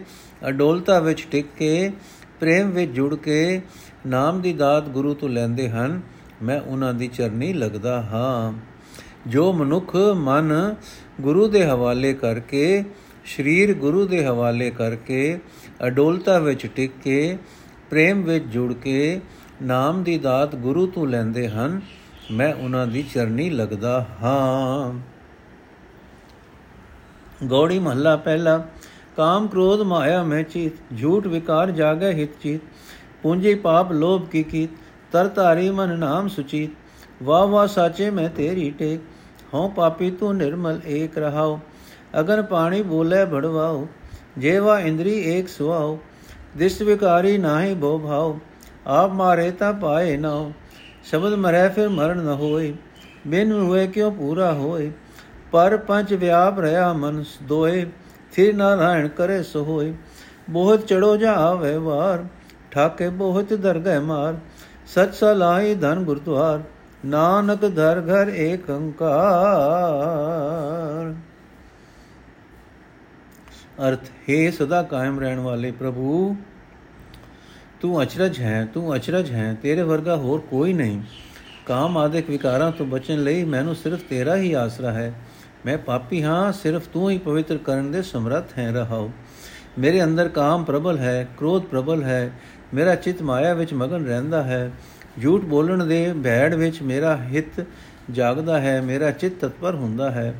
[0.48, 1.92] ਅਡੋਲਤਾ ਵਿੱਚ ਟਿਕ ਕੇ,
[2.40, 3.60] ਪ੍ਰੇਮ ਵਿੱਚ ਜੁੜ ਕੇ
[4.06, 6.00] ਨਾਮ ਦੀ ਦਾਤ ਗੁਰੂ ਤੋਂ ਲੈਂਦੇ ਹਨ
[6.42, 8.52] ਮੈਂ ਉਹਨਾਂ ਦੀ ਚਰਨੀ ਲੱਗਦਾ ਹਾਂ।
[9.26, 10.74] ਜੋ ਮਨੁੱਖ ਮਨ
[11.20, 12.84] ਗੁਰੂ ਦੇ ਹਵਾਲੇ ਕਰਕੇ,
[13.24, 15.38] ਸਰੀਰ ਗੁਰੂ ਦੇ ਹਵਾਲੇ ਕਰਕੇ,
[15.86, 17.38] ਅਡੋਲਤਾ ਵਿੱਚ ਟਿਕ ਕੇ
[17.90, 19.20] ਪ੍ਰੇਮ ਵਿੱਚ ਜੁੜ ਕੇ,
[19.62, 21.80] ਨਾਮ ਦੀ ਦਾਤ ਗੁਰੂ ਤੋਂ ਲੈਂਦੇ ਹਨ,
[22.30, 24.94] ਮੈਂ ਉਹਨਾਂ ਦੀ ਚਰਨੀ ਲੱਗਦਾ ਹਾਂ।
[27.46, 28.68] ਗੌੜੀ ਮਹੱਲਾ ਪਹਿਲਾ,
[29.16, 32.60] ਕਾਮ ਕ੍ਰੋਧ ਮਾਇਆ ਮੈਂ ਚੀਤ, ਝੂਠ ਵਿਕਾਰ ਜਾਗੈ ਹਿਤ ਚੀਤ,
[33.22, 34.70] ਪੂੰਜੀ ਪਾਪ ਲੋਭ ਕੀ ਕੀਤ
[35.16, 36.70] ਤਰ ਧਾਰੀ ਮਨ ਨਾਮ ਸੁਚੀਤ
[37.22, 39.00] ਵਾ ਵਾ ਸਾਚੇ ਮੈਂ ਤੇਰੀ ਟੇਕ,
[39.54, 41.58] ਹਉ ਪਾਪੀ ਤੂੰ ਨਿਰਮਲ ਏਕ ਰਹਾਉ,
[42.20, 43.86] ਅਗਨ ਪਾਣੀ ਬੋਲੇ ਭੜਵਾਓ
[44.38, 45.98] ਜੇਵਾ ਇੰਦਰੀ ਏਕ ਸੁਆਓ
[46.56, 48.38] ਦਿਸ ਵਿਕਾਰੀ ਨਾਹੀ ਭੋ ਭਾਉ,
[48.86, 50.34] ਆਪ ਮਾਰੇ ਤਾਂ ਪਾਏ ਨਾ
[51.04, 52.72] ਸ਼ਬਦ ਮਰੈ ਫਿਰ ਮਰਨ ਨ ਹੋਏ,
[53.26, 54.90] ਬਿਨ ਹੋਏ ਕਿਉ ਪੂਰਾ ਹੋਏ,
[55.52, 57.84] ਪਰ ਪੰਜ ਵਿਆਪ ਰਹਾ ਮਨ ਦੋਏ
[58.32, 59.92] ਫਿਰ ਨਾਰਾਇਣ ਕਰੇ ਸੋ ਹੋਏ
[60.50, 62.24] ਬਹੁਤ ਚੜੋ ਜਾ ਆਵੇ ਵਾਰ,
[62.70, 64.36] ਠਾਕੇ ਬਹੁਤ ਦਰਗਹਿ ਮਾਰ
[64.86, 66.60] ਸਚ ਸਲਾਈ ਧਨ ਗੁਰਦੁਆਰ,
[67.04, 69.14] ਨਾਨਕ ਧਰ ਘਰ ਏਕ ਅੰਕਾਰ
[73.88, 76.36] ਅਰਥ, ਹੈ ਸਦਾ ਕਾਇਮ ਰਹਿਣ ਵਾਲੇ ਪ੍ਰਭੂ,
[77.80, 81.00] ਤੂੰ ਅਚਰਜ ਹੈ, ਤੂੰ ਅਚਰਜ ਹੈ, ਤੇਰੇ ਵਰਗਾ ਹੋਰ ਕੋਈ ਨਹੀਂ।
[81.66, 85.12] ਕਾਮ ਆਦਿਕ ਵਿਕਾਰਾਂ ਤੋਂ ਬਚਣ ਲਈ ਮੈਨੂੰ ਸਿਰਫ ਤੇਰਾ ਹੀ ਆਸਰਾ ਹੈ।
[85.66, 89.10] ਮੈਂ ਪਾਪੀ ਹਾਂ, ਸਿਰਫ ਤੂੰ ਹੀ ਪਵਿੱਤਰ ਕਰਨ ਦੇ ਸਮਰੱਥ ਹੈ, ਰਹਾਓ।
[89.78, 92.32] ਮੇਰੇ ਅੰਦਰ ਕਾਮ ਪ੍ਰਬਲ ਹੈ, ਕ੍ਰੋਧ ਪ੍ਰਬਲ ਹੈ
[92.76, 94.70] ਮੇਰਾ ਚਿਤ ਮਾਇਆ ਵਿੱਚ ਮਗਨ ਰਹਿੰਦਾ ਹੈ।
[95.22, 97.64] ਝੂਠ ਬੋਲਣ ਦੇ ਭੈੜ ਵਿੱਚ ਮੇਰਾ ਹਿੱਤ
[98.10, 100.34] ਜਾਗਦਾ ਹੈ। ਮੇਰਾ ਚਿਤ ਤਤਪਰ ਹੁੰਦਾ ਹੈ।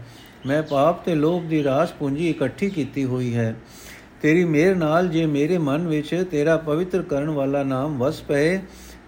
[0.47, 3.55] ਮੈਂ ਪਾਪ ਤੇ ਲੋਭ ਦੀ ਰਾਸ ਪੂੰਜੀ ਇਕੱਠੀ ਕੀਤੀ ਹੋਈ ਹੈ।
[4.23, 8.61] ਤੇਰੀ ਮਿਹਰ ਨਾਲ ਜੇ ਮੇਰੇ ਮਨ ਵਿੱਚ ਤੇਰਾ ਪਵਿੱਤਰ ਕਰਨ ਵਾਲਾ ਨਾਮ ਵਸ ਪਏ,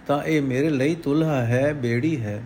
[0.06, 2.42] ਤਾਂ ਇਹ ਮੇਰੇ ਲਈ ਤੁਲਹਾ ਹੈ, ਬੇੜੀ ਹੈ।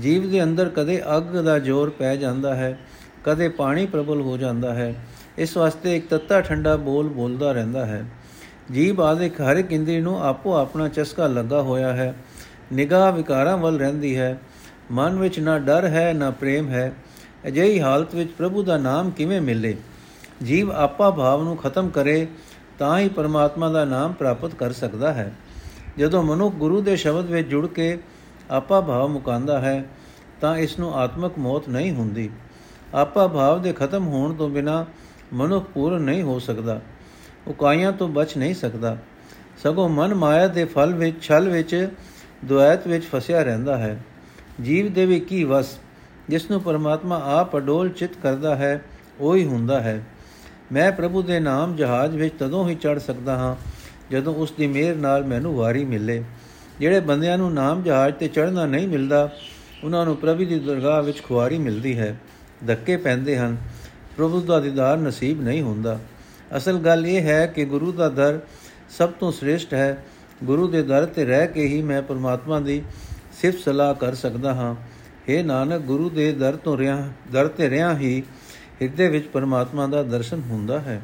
[0.00, 2.78] ਜੀਵ ਦੇ ਅੰਦਰ ਕਦੇ ਅੱਗ ਦਾ ਜ਼ੋਰ ਪੈ ਜਾਂਦਾ ਹੈ,
[3.24, 4.94] ਕਦੇ ਪਾਣੀ ਪ੍ਰਬਲ ਹੋ ਜਾਂਦਾ ਹੈ।
[5.38, 8.04] ਇਸ ਵਾਸਤੇ ਇੱਕ ਤੱਤਾ ਠੰਡਾ ਬੋਲ ਬੋਲਦਾ ਰਹਿੰਦਾ ਹੈ।
[8.72, 12.14] ਜੀਵ ਆਦਿਕ ਹਰ ਇੱਕ ਇੰਦਰੀ ਨੂੰ ਆਪੋ ਆਪਣਾ ਚਸਕਾ ਲੱਗਾ ਹੋਇਆ ਹੈ।
[12.72, 14.40] ਨਿਗਾਹ ਵਿਕਾਰਾਂ ਵੱਲ ਰਹਿੰਦੀ ਹੈ।
[14.90, 16.94] ਮਨ ਵਿੱਚ ਨਾ ਡਰ ਹੈ, ਨਾ ਪ੍ਰੇਮ ਹੈ।
[17.46, 19.76] ਅਜਿਹੀ ਹਾਲਤ ਵਿੱਚ ਪ੍ਰਭੂ ਦਾ ਨਾਮ ਕਿਵੇਂ ਮਿਲੇ?
[20.42, 22.26] ਜੀਵ ਆਪਾ ਭਾਵ ਨੂੰ ਖਤਮ ਕਰੇ,
[22.78, 25.32] ਤਾਂ ਹੀ ਪਰਮਾਤਮਾ ਦਾ ਨਾਮ ਪ੍ਰਾਪਤ ਕਰ ਸਕਦਾ ਹੈ।
[25.98, 27.98] ਜਦੋਂ ਮਨੁੱਖ ਗੁਰੂ ਦੇ ਸ਼ਬਦ ਵਿੱਚ ਜੁੜ ਕੇ
[28.50, 29.84] ਆਪਾ ਭਾਵ ਮੁਕਾਂਦਾ ਹੈ,
[30.40, 32.30] ਤਾਂ ਇਸ ਨੂੰ ਆਤਮਿਕ ਮੌਤ ਨਹੀਂ ਹੁੰਦੀ।
[32.94, 34.86] ਆਪਾ ਭਾਵ ਦੇ ਖਤਮ ਹੋਣ ਤੋਂ ਬਿਨਾ
[35.32, 36.80] ਮਨੁੱਖ ਪੂਰਨ ਨਹੀਂ ਹੋ ਸਕਦਾ।
[37.46, 38.98] ਉਕਾਈਆਂ ਤੋਂ ਬਚ ਨਹੀਂ ਸਕਦਾ।
[39.62, 41.88] ਸਗੋਂ ਮਨ ਮਾਇਆ ਦੇ ਫਲ ਵਿੱਚ, ਛਲ ਵਿੱਚ,
[42.44, 44.04] ਦੁਆਇਤ ਵਿੱਚ ਫਸਿਆ ਰਹਿੰਦਾ ਹੈ।
[44.62, 45.78] ਜੀਵ ਦੇ ਵੀ ਕੀ ਵਸ
[46.28, 48.84] ਜਿਸ ਨੂੰ ਪਰਮਾਤਮਾ ਆਪ ਅਡੋਲ ਚਿਤ ਕਰਦਾ ਹੈ,
[49.20, 50.02] ਉਹ ਹੀ ਹੁੰਦਾ ਹੈ।
[50.72, 53.56] ਮੈਂ ਪ੍ਰਭੂ ਦੇ ਨਾਮ ਜਹਾਜ਼ ਵਿੱਚ ਤਦੋਂ ਹੀ ਚੜ ਸਕਦਾ ਹਾਂ,
[54.10, 56.24] ਜਦੋਂ ਉਸ ਦੀ ਮਿਹਰ ਨਾਲ ਮੈਨੂੰ ਵਾਰੀ ਮਿਲੇ।
[56.80, 59.32] ਜਿਹੜੇ ਬੰਦਿਆਂ ਨੂੰ ਨਾਮ ਜਹਾਜ਼ ਤੇ ਚੜਨਾ ਨਹੀਂ ਮਿਲਦਾ,
[59.84, 62.20] ਉਹਨਾਂ ਨੂੰ ਪ੍ਰਭੂ ਦੀ ਦਰਗਾਹ ਵਿੱਚ ਖੁਆਰੀ ਮਿਲਦੀ ਹੈ।
[62.66, 63.56] ਧੱਕੇ ਪੈਂਦੇ ਹਨ।
[64.16, 65.98] ਪ੍ਰਭੂ ਦਾ ਦੀਦਾਰ ਨਸੀਬ ਨਹੀਂ ਹੁੰਦਾ।
[66.56, 68.40] ਅਸਲ ਗੱਲ ਇਹ ਹੈ ਕਿ ਗੁਰੂ ਦਾ ਦਰ
[68.98, 70.04] ਸਭ ਤੋਂ ਸ੍ਰੇਸ਼ਟ ਹੈ।
[70.44, 72.82] ਗੁਰੂ ਦੇ ਦਰ ਤੇ ਰਹਿ ਕੇ ਹੀ ਮੈਂ ਪਰਮਾਤਮਾ ਦੀ
[73.32, 74.74] ਸਿਫਤ ਸਲਾਹ ਕਰ ਸਕਦਾ ਹਾਂ।
[75.28, 78.22] हे ਨਾਨਕ, ਗੁਰੂ ਦੇ ਦਰ ਤੋਂ ਰਿਆਂ, ਦਰ ਤੇ ਰਿਆਂ ਹੀ
[78.82, 81.02] ਹਿਰਦੇ ਵਿੱਚ ਪਰਮਾਤਮਾ ਦਾ ਦਰਸ਼ਨ ਹੁੰਦਾ ਹੈ।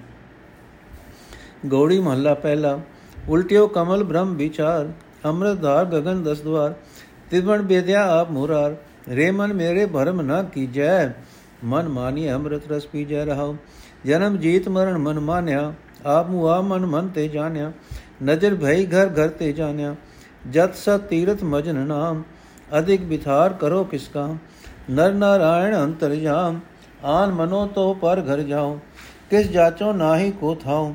[1.67, 2.81] ਗੌੜੀ ਮਹੱਲਾ ਪਹਿਲਾ,
[3.29, 4.93] ਉਲਟਿਓ ਕਮਲ ਬ੍ਰਹਮ ਵਿਚਾਰ,
[5.25, 6.75] ਅੰਮ੍ਰਿਤਧਾਰ ਗगन ਦਸ ਦਵਾਰ,
[7.31, 8.77] ਤਿਵਣ ਬੇਦਿਆ ਆਪ ਮੁਰਾਰ
[9.09, 11.09] ਰੇ ਮਨ ਮੇਰੇ ਭਰਮ ਨਾ ਕੀਜੈ,
[11.65, 13.57] ਮਨ ਮਾਨੀ ਅੰਮ੍ਰਿਤ ਰਸ ਪੀਜੈ ਰਹਾਉ।
[14.07, 15.73] ਜਨਮ ਜੀਤ ਮਰਨ ਮਨ ਮਾਨਿਆ,
[16.07, 17.73] ਆਪ ਮੁਆ ਮਨ ਮਨ ਤੇ ਜਾਣਿਆ,
[18.23, 19.95] ਨਜ਼ਰ ਭਈ ਘਰ ਘਰ ਤੇ ਜਾਣਿਆ।
[20.51, 22.23] ਜਤ ਸਤ ਤੀਰਥ ਮਜਨ ਨਾਮ,
[22.79, 24.27] ਅਧਿਕ ਬਿਥਾਰ ਕਰੋ ਕਿਸ ਕਾ
[24.91, 26.61] ਨਰ ਨਾਰਾਇਣ ਅੰਤਰ ਜਾਮ,
[27.05, 28.79] ਆਨ ਮਨੋ ਤੋ ਪਰ ਘਰ ਜਾਓ
[29.31, 30.95] ਕਿਸ ਜਾਚੋ ਨਾਹੀ ਕੋ ਥਾਉ,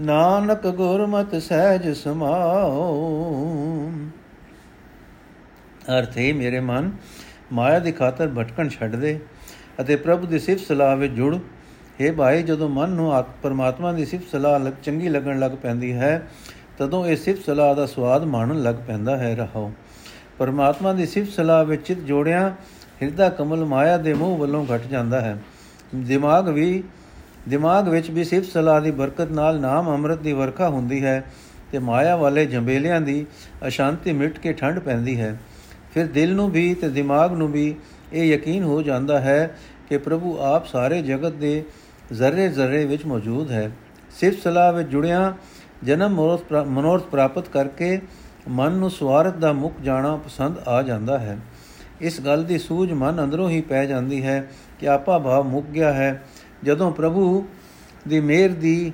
[0.00, 3.90] ਨਾਨਕ ਗੁਰਮਤ ਸਹਿਜ ਸਮਾਓ
[5.98, 6.90] ਅਰਥੇ ਮੇਰੇ ਮਨ,
[7.52, 9.18] ਮਾਇਆ ਦੀ ਖਾਤਰ ਭਟਕਣ ਛੱਡ ਦੇ
[9.80, 11.38] ਅਤੇ ਪ੍ਰਭੂ ਦੀ ਸਿਫਤ ਸਲਾਹ ਵਿੱਚ ਜੁੜ।
[12.00, 15.92] हे ਭਾਈ, ਜਦੋਂ ਮਨ ਨੂੰ ਆਤ ਪਰਮਾਤਮਾ ਦੀ ਸਿਫਤ ਸਲਾਹ ਲੱਗ ਚੰਗੀ ਲੱਗਣ ਲੱਗ ਪੈਂਦੀ
[15.92, 16.28] ਹੈ,
[16.78, 19.72] ਤਦੋਂ ਇਹ ਸਿਫਤ ਸਲਾਹ ਦਾ ਸਵਾਦ ਮਾਣਨ ਲੱਗ ਪੈਂਦਾ ਹੈ, ਰਹਾਓ।
[20.38, 22.54] ਪਰਮਾਤਮਾ ਦੀ ਸਿਫਤ ਸਲਾਹ ਵਿੱਚ ਚਿਤ ਜੋੜਿਆ,
[23.02, 25.38] ਹਿਰਦਾ ਕਮਲ ਮਾਇਆ ਦੇ ਮੂੰਹ ਵੱਲੋਂ ਘਟ ਜਾਂਦਾ ਹੈ।
[25.94, 26.82] ਦਿਮਾਗ ਵੀ
[27.48, 31.24] ਦਿਮਾਗ ਵਿੱਚ ਵੀ ਸਿਫਤ ਸਲਾਹ ਦੀ ਬਰਕਤ ਨਾਲ ਨਾਮ ਅੰਮ੍ਰਿਤ ਦੀ ਵਰਖਾ ਹੁੰਦੀ ਹੈ
[31.72, 33.26] ਤੇ ਮਾਇਆ ਵਾਲੇ ਜੰਬੇਲਿਆਂ ਦੀ
[33.66, 35.38] ਅਸ਼ਾਂਤੀ ਮਿਟ ਕੇ ਠੰਡ ਪੈਂਦੀ ਹੈ।
[35.94, 37.74] ਫਿਰ ਦਿਲ ਨੂੰ ਵੀ ਤੇ ਦਿਮਾਗ ਨੂੰ ਵੀ
[38.12, 39.56] ਇਹ ਯਕੀਨ ਹੋ ਜਾਂਦਾ ਹੈ
[39.88, 41.64] ਕਿ ਪ੍ਰਭੂ ਆਪ ਸਾਰੇ ਜਗਤ ਦੇ
[42.12, 43.70] ਜ਼ਰਰੇ ਜ਼ਰਰੇ ਵਿੱਚ ਮੌਜੂਦ ਹੈ।
[44.10, 45.34] ਸਿਫਤ ਸਲਾਹ ਵਿੱਚ ਜੁੜਿਆ,
[45.84, 46.12] ਜਨਮ
[46.66, 48.00] ਮਨੋਰਥ ਪ੍ਰਾਪਤ ਕਰਕੇ
[48.48, 51.38] ਮਨ ਨੂੰ ਸਵਾਰਥ ਦਾ ਮੁਖ ਜਾਣਾ ਪਸੰਦ ਆ ਜਾਂਦਾ ਹੈ।
[52.00, 55.92] ਇਸ ਗੱਲ ਦੀ ਸੂਝ ਮਨ ਅੰਦਰੋਂ ਹੀ ਪੈ ਜਾਂਦੀ ਹੈ ਕਿ ਆਪਾ ਭਾਵ ਮੁੱਕ ਗਿਆ
[55.92, 56.22] ਹੈ।
[56.64, 57.46] ਜਦੋਂ ਪ੍ਰਭੂ
[58.08, 58.92] ਦੀ ਮਿਹਰ ਦੀ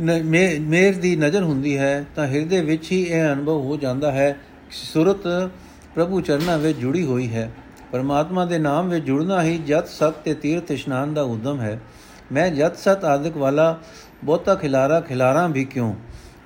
[0.00, 4.76] ਮਿਹਰ ਦੀ ਨਜ਼ਰ ਹੁੰਦੀ ਹੈ, ਤਾਂ ਹਿਰਦੇ ਵਿੱਚ ਹੀ ਇਹ ਅਨੁਭਵ ਹੋ ਜਾਂਦਾ ਹੈ ਕਿ
[4.76, 5.50] ਸੁਰਤ
[5.94, 7.50] ਪ੍ਰਭੂ ਚਰਨਾਂ ਵਿੱਚ ਜੁੜੀ ਹੋਈ ਹੈ।
[7.92, 11.80] ਪਰਮਾਤਮਾ ਦੇ ਨਾਮ ਵਿੱਚ ਜੁੜਨਾ ਹੀ ਜਤ ਸਤ ਤੇ ਤੀਰਥ ਇਸ਼ਨਾਨ ਦਾ ਉਦਮ ਹੈ।
[12.32, 13.78] ਮੈਂ ਜਤ ਸਤ ਆਦਿਕ ਵਾਲਾ
[14.24, 15.94] ਬਹੁਤਾ ਖਿਲਾਰਾ ਖਿਲਾਰਾਂ ਵੀ ਕਿਉਂ?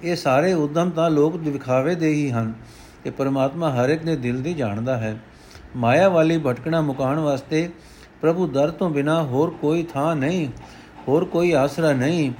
[0.03, 2.53] ਇਹ ਸਾਰੇ ਉਦਮ ਤਾਂ ਲੋਕ ਦਿਖਾਵੇ ਦੇ ਹੀ ਹਨ
[3.05, 5.19] ਕਿ ਪਰਮਾਤਮਾ ਹਰ ਇੱਕ ਦੇ ਦਿਲ ਦੀ ਜਾਣਦਾ ਹੈ।
[5.77, 7.69] ਮਾਇਆ ਵਾਲੀ ਭਟਕਣਾ ਮੁਕਾਣ ਵਾਸਤੇ
[8.21, 10.49] ਪ੍ਰਭੂ ਦਰ ਤੋਂ ਬਿਨਾ ਹੋਰ ਕੋਈ ਥਾਂ ਨਹੀਂ,
[11.09, 12.31] ਹੋਰ ਕੋਈ ਆਸਰਾ ਨਹੀਂ।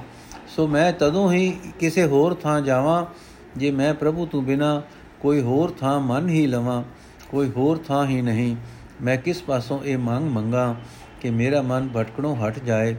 [0.57, 3.05] ਸੋ ਮੈਂ ਤਦੋਂ ਹੀ ਕਿਸੇ ਹੋਰ ਥਾਂ ਜਾਵਾਂ
[3.57, 4.83] ਜੇ ਮੈਂ ਪ੍ਰਭੂ ਤੋਂ ਬਿਨਾ
[5.21, 6.83] ਕੋਈ ਹੋਰ ਥਾਂ ਮਨ ਹੀ ਲਵਾਂ,
[7.31, 8.57] ਕੋਈ ਹੋਰ ਥਾਂ ਹੀ ਨਹੀਂ।
[9.03, 10.77] ਮੈਂ ਕਿਸ ਪਾਸੋਂ ਇਹ ਮੰਗ ਮੰਗਾ
[11.21, 12.97] ਕਿ ਮੇਰਾ ਮਨ ਭਟਕਣੋਂ ਹਟ ਜਾਏ?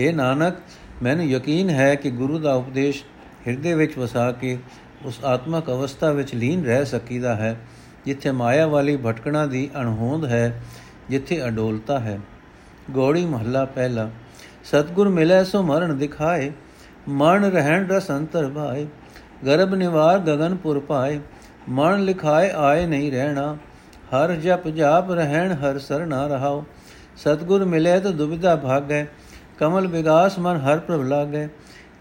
[0.00, 0.54] हे ਨਾਨਕ,
[1.02, 3.04] ਮੈਨੂੰ ਯਕੀਨ ਹੈ ਕਿ ਗੁਰੂ ਦਾ ਉਪਦੇਸ਼
[3.48, 4.58] ਹਿਰਦੇ ਵਿੱਚ ਵਸਾ ਕੇ
[5.04, 7.60] ਉਸ ਆਤਮਕ ਅਵਸਥਾ ਵਿੱਚ ਲੀਨ ਰਹਿ ਸਕੀਦਾ ਹੈ,
[8.06, 10.62] ਜਿੱਥੇ ਮਾਇਆ ਵਾਲੀ ਭਟਕਣਾ ਦੀ ਅਣਹੋਂਦ ਹੈ,
[11.10, 12.20] ਜਿੱਥੇ ਅਡੋਲਤਾ ਹੈ।
[12.90, 14.10] ਗੋੜੀ ਮਹੱਲਾ ਪਹਿਲਾ,
[14.64, 16.52] ਸਤਗੁਰ ਮਿਲੈ ਸੋ ਮਰਨ ਦਿਖਾਏ,
[17.08, 18.86] ਮਨ ਰਹਿਣ ਰਸ ਅੰਤਰ ਭਾਏ
[19.46, 21.20] ਗਰਬ ਨਿਵਾਰ ਗगनपुर ਪਾਏ,
[21.68, 23.56] ਮਨ ਲਿਖਾਏ ਆਏ ਨਹੀਂ ਰਹਿਣਾ
[24.14, 26.64] ਹਰ ਜਪ ਜਾਪ ਰਹਿਣ ਹਰ ਸਰਣਾ ਰਹਾਓ
[27.16, 29.04] ਸਤਗੁਰ ਮਿਲੇ ਤਾਂ ਦੁਬਿਧਾ ਭਾਗੈ
[29.58, 31.48] ਕਮਲ ਵਿਗਾਸ ਮਨ ਹਰ ਪ੍ਰਭ ਲਾਗੈ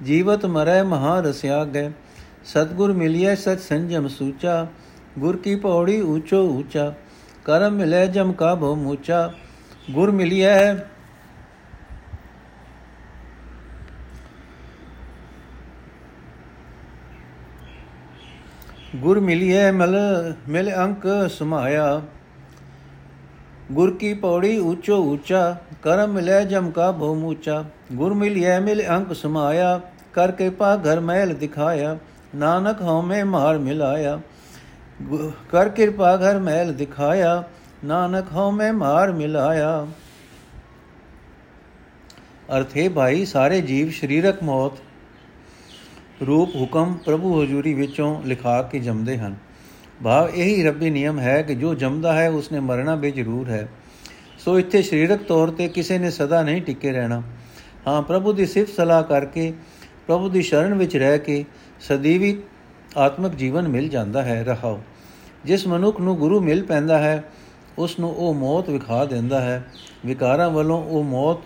[0.04, 1.90] ਜੀਵਤ ਮਰੈ ਮਹਾ ਰਸਿਆ ਗੈ
[2.46, 4.66] ਸਤਗੁਰ ਮਿਲਿਐ ਸਤ ਸੰਜਮ ਸੂਚਾ
[5.20, 6.94] ਗੁਰ ਕੀ ਪੌੜੀ ਊਚੋ ਊਚਾ
[7.46, 9.30] ਕਰਮ ਮਿਲੇ ਜਮ ਕਾ ਭੋ ਮੂਚਾ
[9.92, 10.74] ਗੁਰ ਮਿਲਿਐ
[18.94, 19.96] ਗੁਰ ਮਿਲਿਐ ਮਲ
[20.50, 22.02] ਮਿਲ ਅੰਕ ਸਮਾਇਆ
[23.72, 29.14] ਗੁਰ ਕੀ ਪੌੜੀ ਊਚੋ ਊਚਾ ਕਰਮ ਮਿਲੇ ਜਮ ਕਾ ਭੋ ਮੂਚਾ ਗੁਰ ਮਿਲਿਐ ਮਿਲ ਅੰਕ
[29.14, 29.80] ਸਮਾਇਆ
[30.14, 31.98] ਕਰ ਕਿਰਪਾ ਘਰ ਮਹਿਲ ਦਿਖਾਇਆ
[32.36, 34.20] ਨਾਨਕ ਹਉਮੈ ਮਾਰ ਮਿਲਾਇਆ
[35.50, 37.44] ਕਰ ਕਿਰਪਾ ਘਰ ਮਹਿਲ ਦਿਖਾਇਆ
[37.86, 39.86] ਨਾਨਕ ਹਉਮੈ ਮਾਰ ਮਿਲਾਇਆ
[42.58, 44.78] ਅਰਥੇ ਭਾਈ ਸਾਰੇ ਜੀਵ ਸਰੀਰਕ ਮੌਤ
[46.28, 49.36] ਰੂਪ ਹੁਕਮ ਪ੍ਰਭੂ ਹਜ਼ੂਰੀ ਵਿੱਚੋਂ ਲਿਖਾ ਕੇ ਜੰਮਦੇ ਹਨ।
[50.04, 53.68] ਭਾਵ ਇਹੀ ਰੱਬੀ ਨਿਯਮ ਹੈ ਕਿ ਜੋ ਜੰਮਦਾ ਹੈ, ਉਸਨੇ ਮਰਨਾ ਵੀ ਜ਼ਰੂਰ ਹੈ।
[54.40, 57.22] ਸੋ ਇੱਥੇ ਸਰੀਰਕ ਤੌਰ ਤੇ ਕਿਸੇ ਨੇ ਸਦਾ ਨਹੀਂ ਟਿੱਕੇ ਰਹਿਣਾ।
[57.88, 59.54] ਹਾਂ, ਪ੍ਰਭੂ ਦੀ ਸਿਫਤ ਸਲਾਹ ਕਰਕੇ,
[60.08, 61.46] ਪ੍ਰਭੂ ਦੀ ਸ਼ਰਨ ਵਿੱਚ ਰਹਿ ਕੇ
[61.80, 62.38] ਸਦੀਵੀ
[62.98, 64.80] ਆਤਮਿਕ ਜੀਵਨ ਮਿਲ ਜਾਂਦਾ ਹੈ, ਰਹਾਓ।
[65.46, 67.24] ਜਿਸ ਮਨੁੱਖ ਨੂੰ ਗੁਰੂ ਮਿਲ ਪੈਂਦਾ ਹੈ
[67.78, 69.66] ਉਸ ਨੂੰ ਉਹ ਮੌਤ ਵਿਖਾ ਦਿੰਦਾ ਹੈ।
[70.06, 71.38] ਵਿਕਾਰਾਂ ਵੱਲੋਂ ਉਹ ਮੌਤ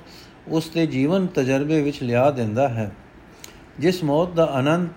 [0.48, 2.92] ਉਸ ਦੇ ਜੀਵਨ ਤਜਰਬੇ ਵਿੱਚ ਲਿਆ ਦਿੰਦਾ ਹੈ।
[3.80, 4.90] ਜਿਸ ਮੌਤ ਦਾ ਆਨੰਦ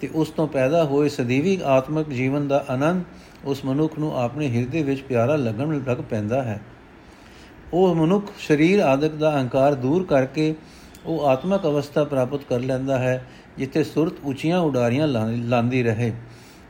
[0.00, 3.02] ਤੇ ਉਸ ਤੋਂ ਪੈਦਾ ਹੋਏ ਸਦੀਵੀ ਆਤਮਿਕ ਜੀਵਨ ਦਾ ਆਨੰਦ,
[3.44, 6.60] ਉਸ ਮਨੁੱਖ ਨੂੰ ਆਪਣੇ ਹਿਰਦੇ ਵਿੱਚ ਪਿਆਰਾ ਲੱਗਣ ਲੱਗ ਪੈਂਦਾ ਹੈ।
[7.72, 10.54] ਉਹ ਮਨੁੱਖ ਸਰੀਰ ਆਦਿਕ ਦਾ ਅਹੰਕਾਰ ਦੂਰ ਕਰਕੇ
[11.06, 13.24] ਉਹ ਆਤਮਿਕ ਅਵਸਥਾ ਪ੍ਰਾਪਤ ਕਰ ਲੈਂਦਾ ਹੈ,
[13.58, 16.12] ਜਿੱਥੇ ਸੁਰਤ ਉੱਚੀਆਂ ਉਡਾਰੀਆਂ ਲਾਂਦੀ ਰਹੇ।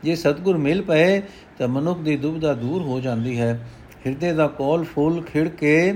[0.04, 1.20] ਜੇ ਸਤਗੁਰ ਮਿਲ ਪਏ
[1.58, 3.68] ਤਾਂ ਮਨੁੱਖ ਦੀ ਦੁਬਦਾ ਦੂਰ ਹੋ ਜਾਂਦੀ ਹੈ।
[4.06, 5.94] ਹਿਰਦੇ ਦਾ ਕੋਲ, ਫੁੱਲ ਖਿੜ ਕੇ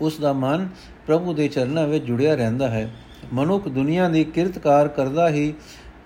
[0.00, 0.68] ਉਸ ਦਾ ਮਨ
[1.06, 2.90] ਪ੍ਰਭੂ ਦੇ ਚਰਨਾਂ ਵਿੱਚ ਜੁੜਿਆ ਰਹਿੰਦਾ ਹੈ।
[3.32, 5.54] ਮਨੁੱਖ ਦੁਨੀਆ ਦੀ ਕਿਰਤਕਾਰ ਕਰਦਾ ਹੀ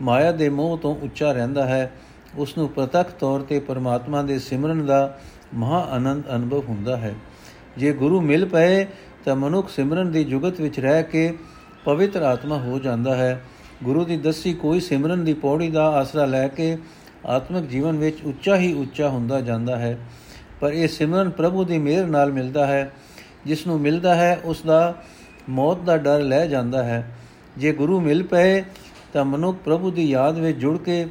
[0.03, 1.93] ਮਾਇਆ ਦੇ ਮੋਹ ਤੋਂ ਉੱਚਾ ਰਹਿੰਦਾ ਹੈ।
[2.37, 5.19] ਉਸ ਨੂੰ ਪ੍ਰਤੱਖ ਤੌਰ ਤੇ ਪਰਮਾਤਮਾ ਦੇ ਸਿਮਰਨ ਦਾ
[5.55, 7.15] ਮਹਾ ਆਨੰਦ ਅਨੁਭਵ ਹੁੰਦਾ ਹੈ।
[7.79, 8.87] ਜੇ ਗੁਰੂ ਮਿਲ ਪਏ,
[9.25, 11.39] ਤਾਂ ਮਨੁੱਖ ਸਿਮਰਨ ਦੀ ਜੁਗਤ ਵਿੱਚ ਰਹਿ ਕੇ
[11.85, 13.45] ਪਵਿੱਤਰ ਆਤਮਾ ਹੋ ਜਾਂਦਾ ਹੈ।
[13.85, 16.79] ਗੁਰੂ ਦੀ ਦੱਸੀ ਕੋਈ ਸਿਮਰਨ ਦੀ ਪੌੜੀ ਦਾ ਆਸਰਾ ਲੈ ਕੇ
[17.27, 19.99] ਆਤਮਿਕ ਜੀਵਨ ਵਿੱਚ ਉੱਚਾ ਹੀ ਉੱਚਾ ਹੁੰਦਾ ਜਾਂਦਾ ਹੈ।
[20.61, 22.93] ਪਰ ਇਹ ਸਿਮਰਨ ਪ੍ਰਭੂ ਦੀ ਮਿਹਰ ਨਾਲ ਮਿਲਦਾ ਹੈ।
[23.47, 25.03] ਜਿਸ ਨੂੰ ਮਿਲਦਾ ਹੈ ਉਸ ਦਾ
[25.49, 27.17] ਮੌਤ ਦਾ ਡਰ ਲੈ ਜਾਂਦਾ ਹੈ।
[27.59, 28.65] ਜੇ ਗੁਰੂ ਮਿਲ ਪਏ,
[29.13, 31.07] ਤਾਂ ਮਨੁੱਖ ਪ੍ਰਭੂ ਦੀ ਯਾਦ ਵਿੱਚ ਜੁੜ ਕੇ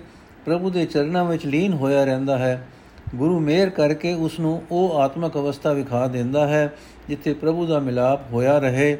[0.45, 2.67] ਪ੍ਰਭੂ ਦੇ ਚਰਨਾਂ ਵਿੱਚ ਲੀਨ ਹੋਇਆ ਰਹਿੰਦਾ ਹੈ।
[3.15, 6.73] ਗੁਰੂ ਮਿਹਰ ਕਰਕੇ ਉਸ ਨੂੰ ਉਹ ਆਤਮਿਕ ਅਵਸਥਾ ਵਿਖਾ ਦਿੰਦਾ ਹੈ,
[7.07, 8.97] ਜਿੱਥੇ ਪ੍ਰਭੂ ਦਾ ਮਿਲਾਪ ਹੋਇਆ ਰਹੇ।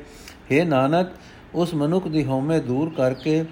[0.51, 1.07] हे ਨਾਨਕ,
[1.55, 3.45] ਉਸ ਮਨੁੱਖ ਦੀ ਹਉਮੈ ਦੂਰ ਕਰਕੇ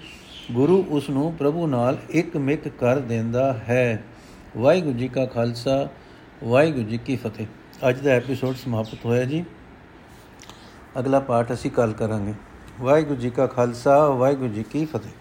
[0.51, 4.03] ਗੁਰੂ ਉਸ ਨੂੰ ਪ੍ਰਭੂ ਨਾਲ ਇੱਕ ਮਿਕ ਕਰ ਦਿੰਦਾ ਹੈ।
[4.57, 5.89] ਵਾਹਿਗੁਰੂ ਜੀ ਕਾ ਖਾਲਸਾ,
[6.43, 7.45] ਵਾਹਿਗੁਰੂ ਜੀ ਕੀ ਫਤਿਹ।
[7.89, 9.45] ਅੱਜ ਦਾ ਐਪੀਸੋਡ ਸਮਾਪਤ ਹੋਇਆ ਜੀ।
[10.99, 12.33] ਅਗਲਾ ਪਾਠ ਅਸੀਂ ਕੱਲ ਕਰਾਂਗੇ।
[12.81, 15.11] ਵਾਹਿਗੁਰੂ ਜੀ ਕਾ ਖਾਲਸਾ ਵਾਹਿਗੁਰੂ ਜੀ ਕੀ ਫਤਿਹ।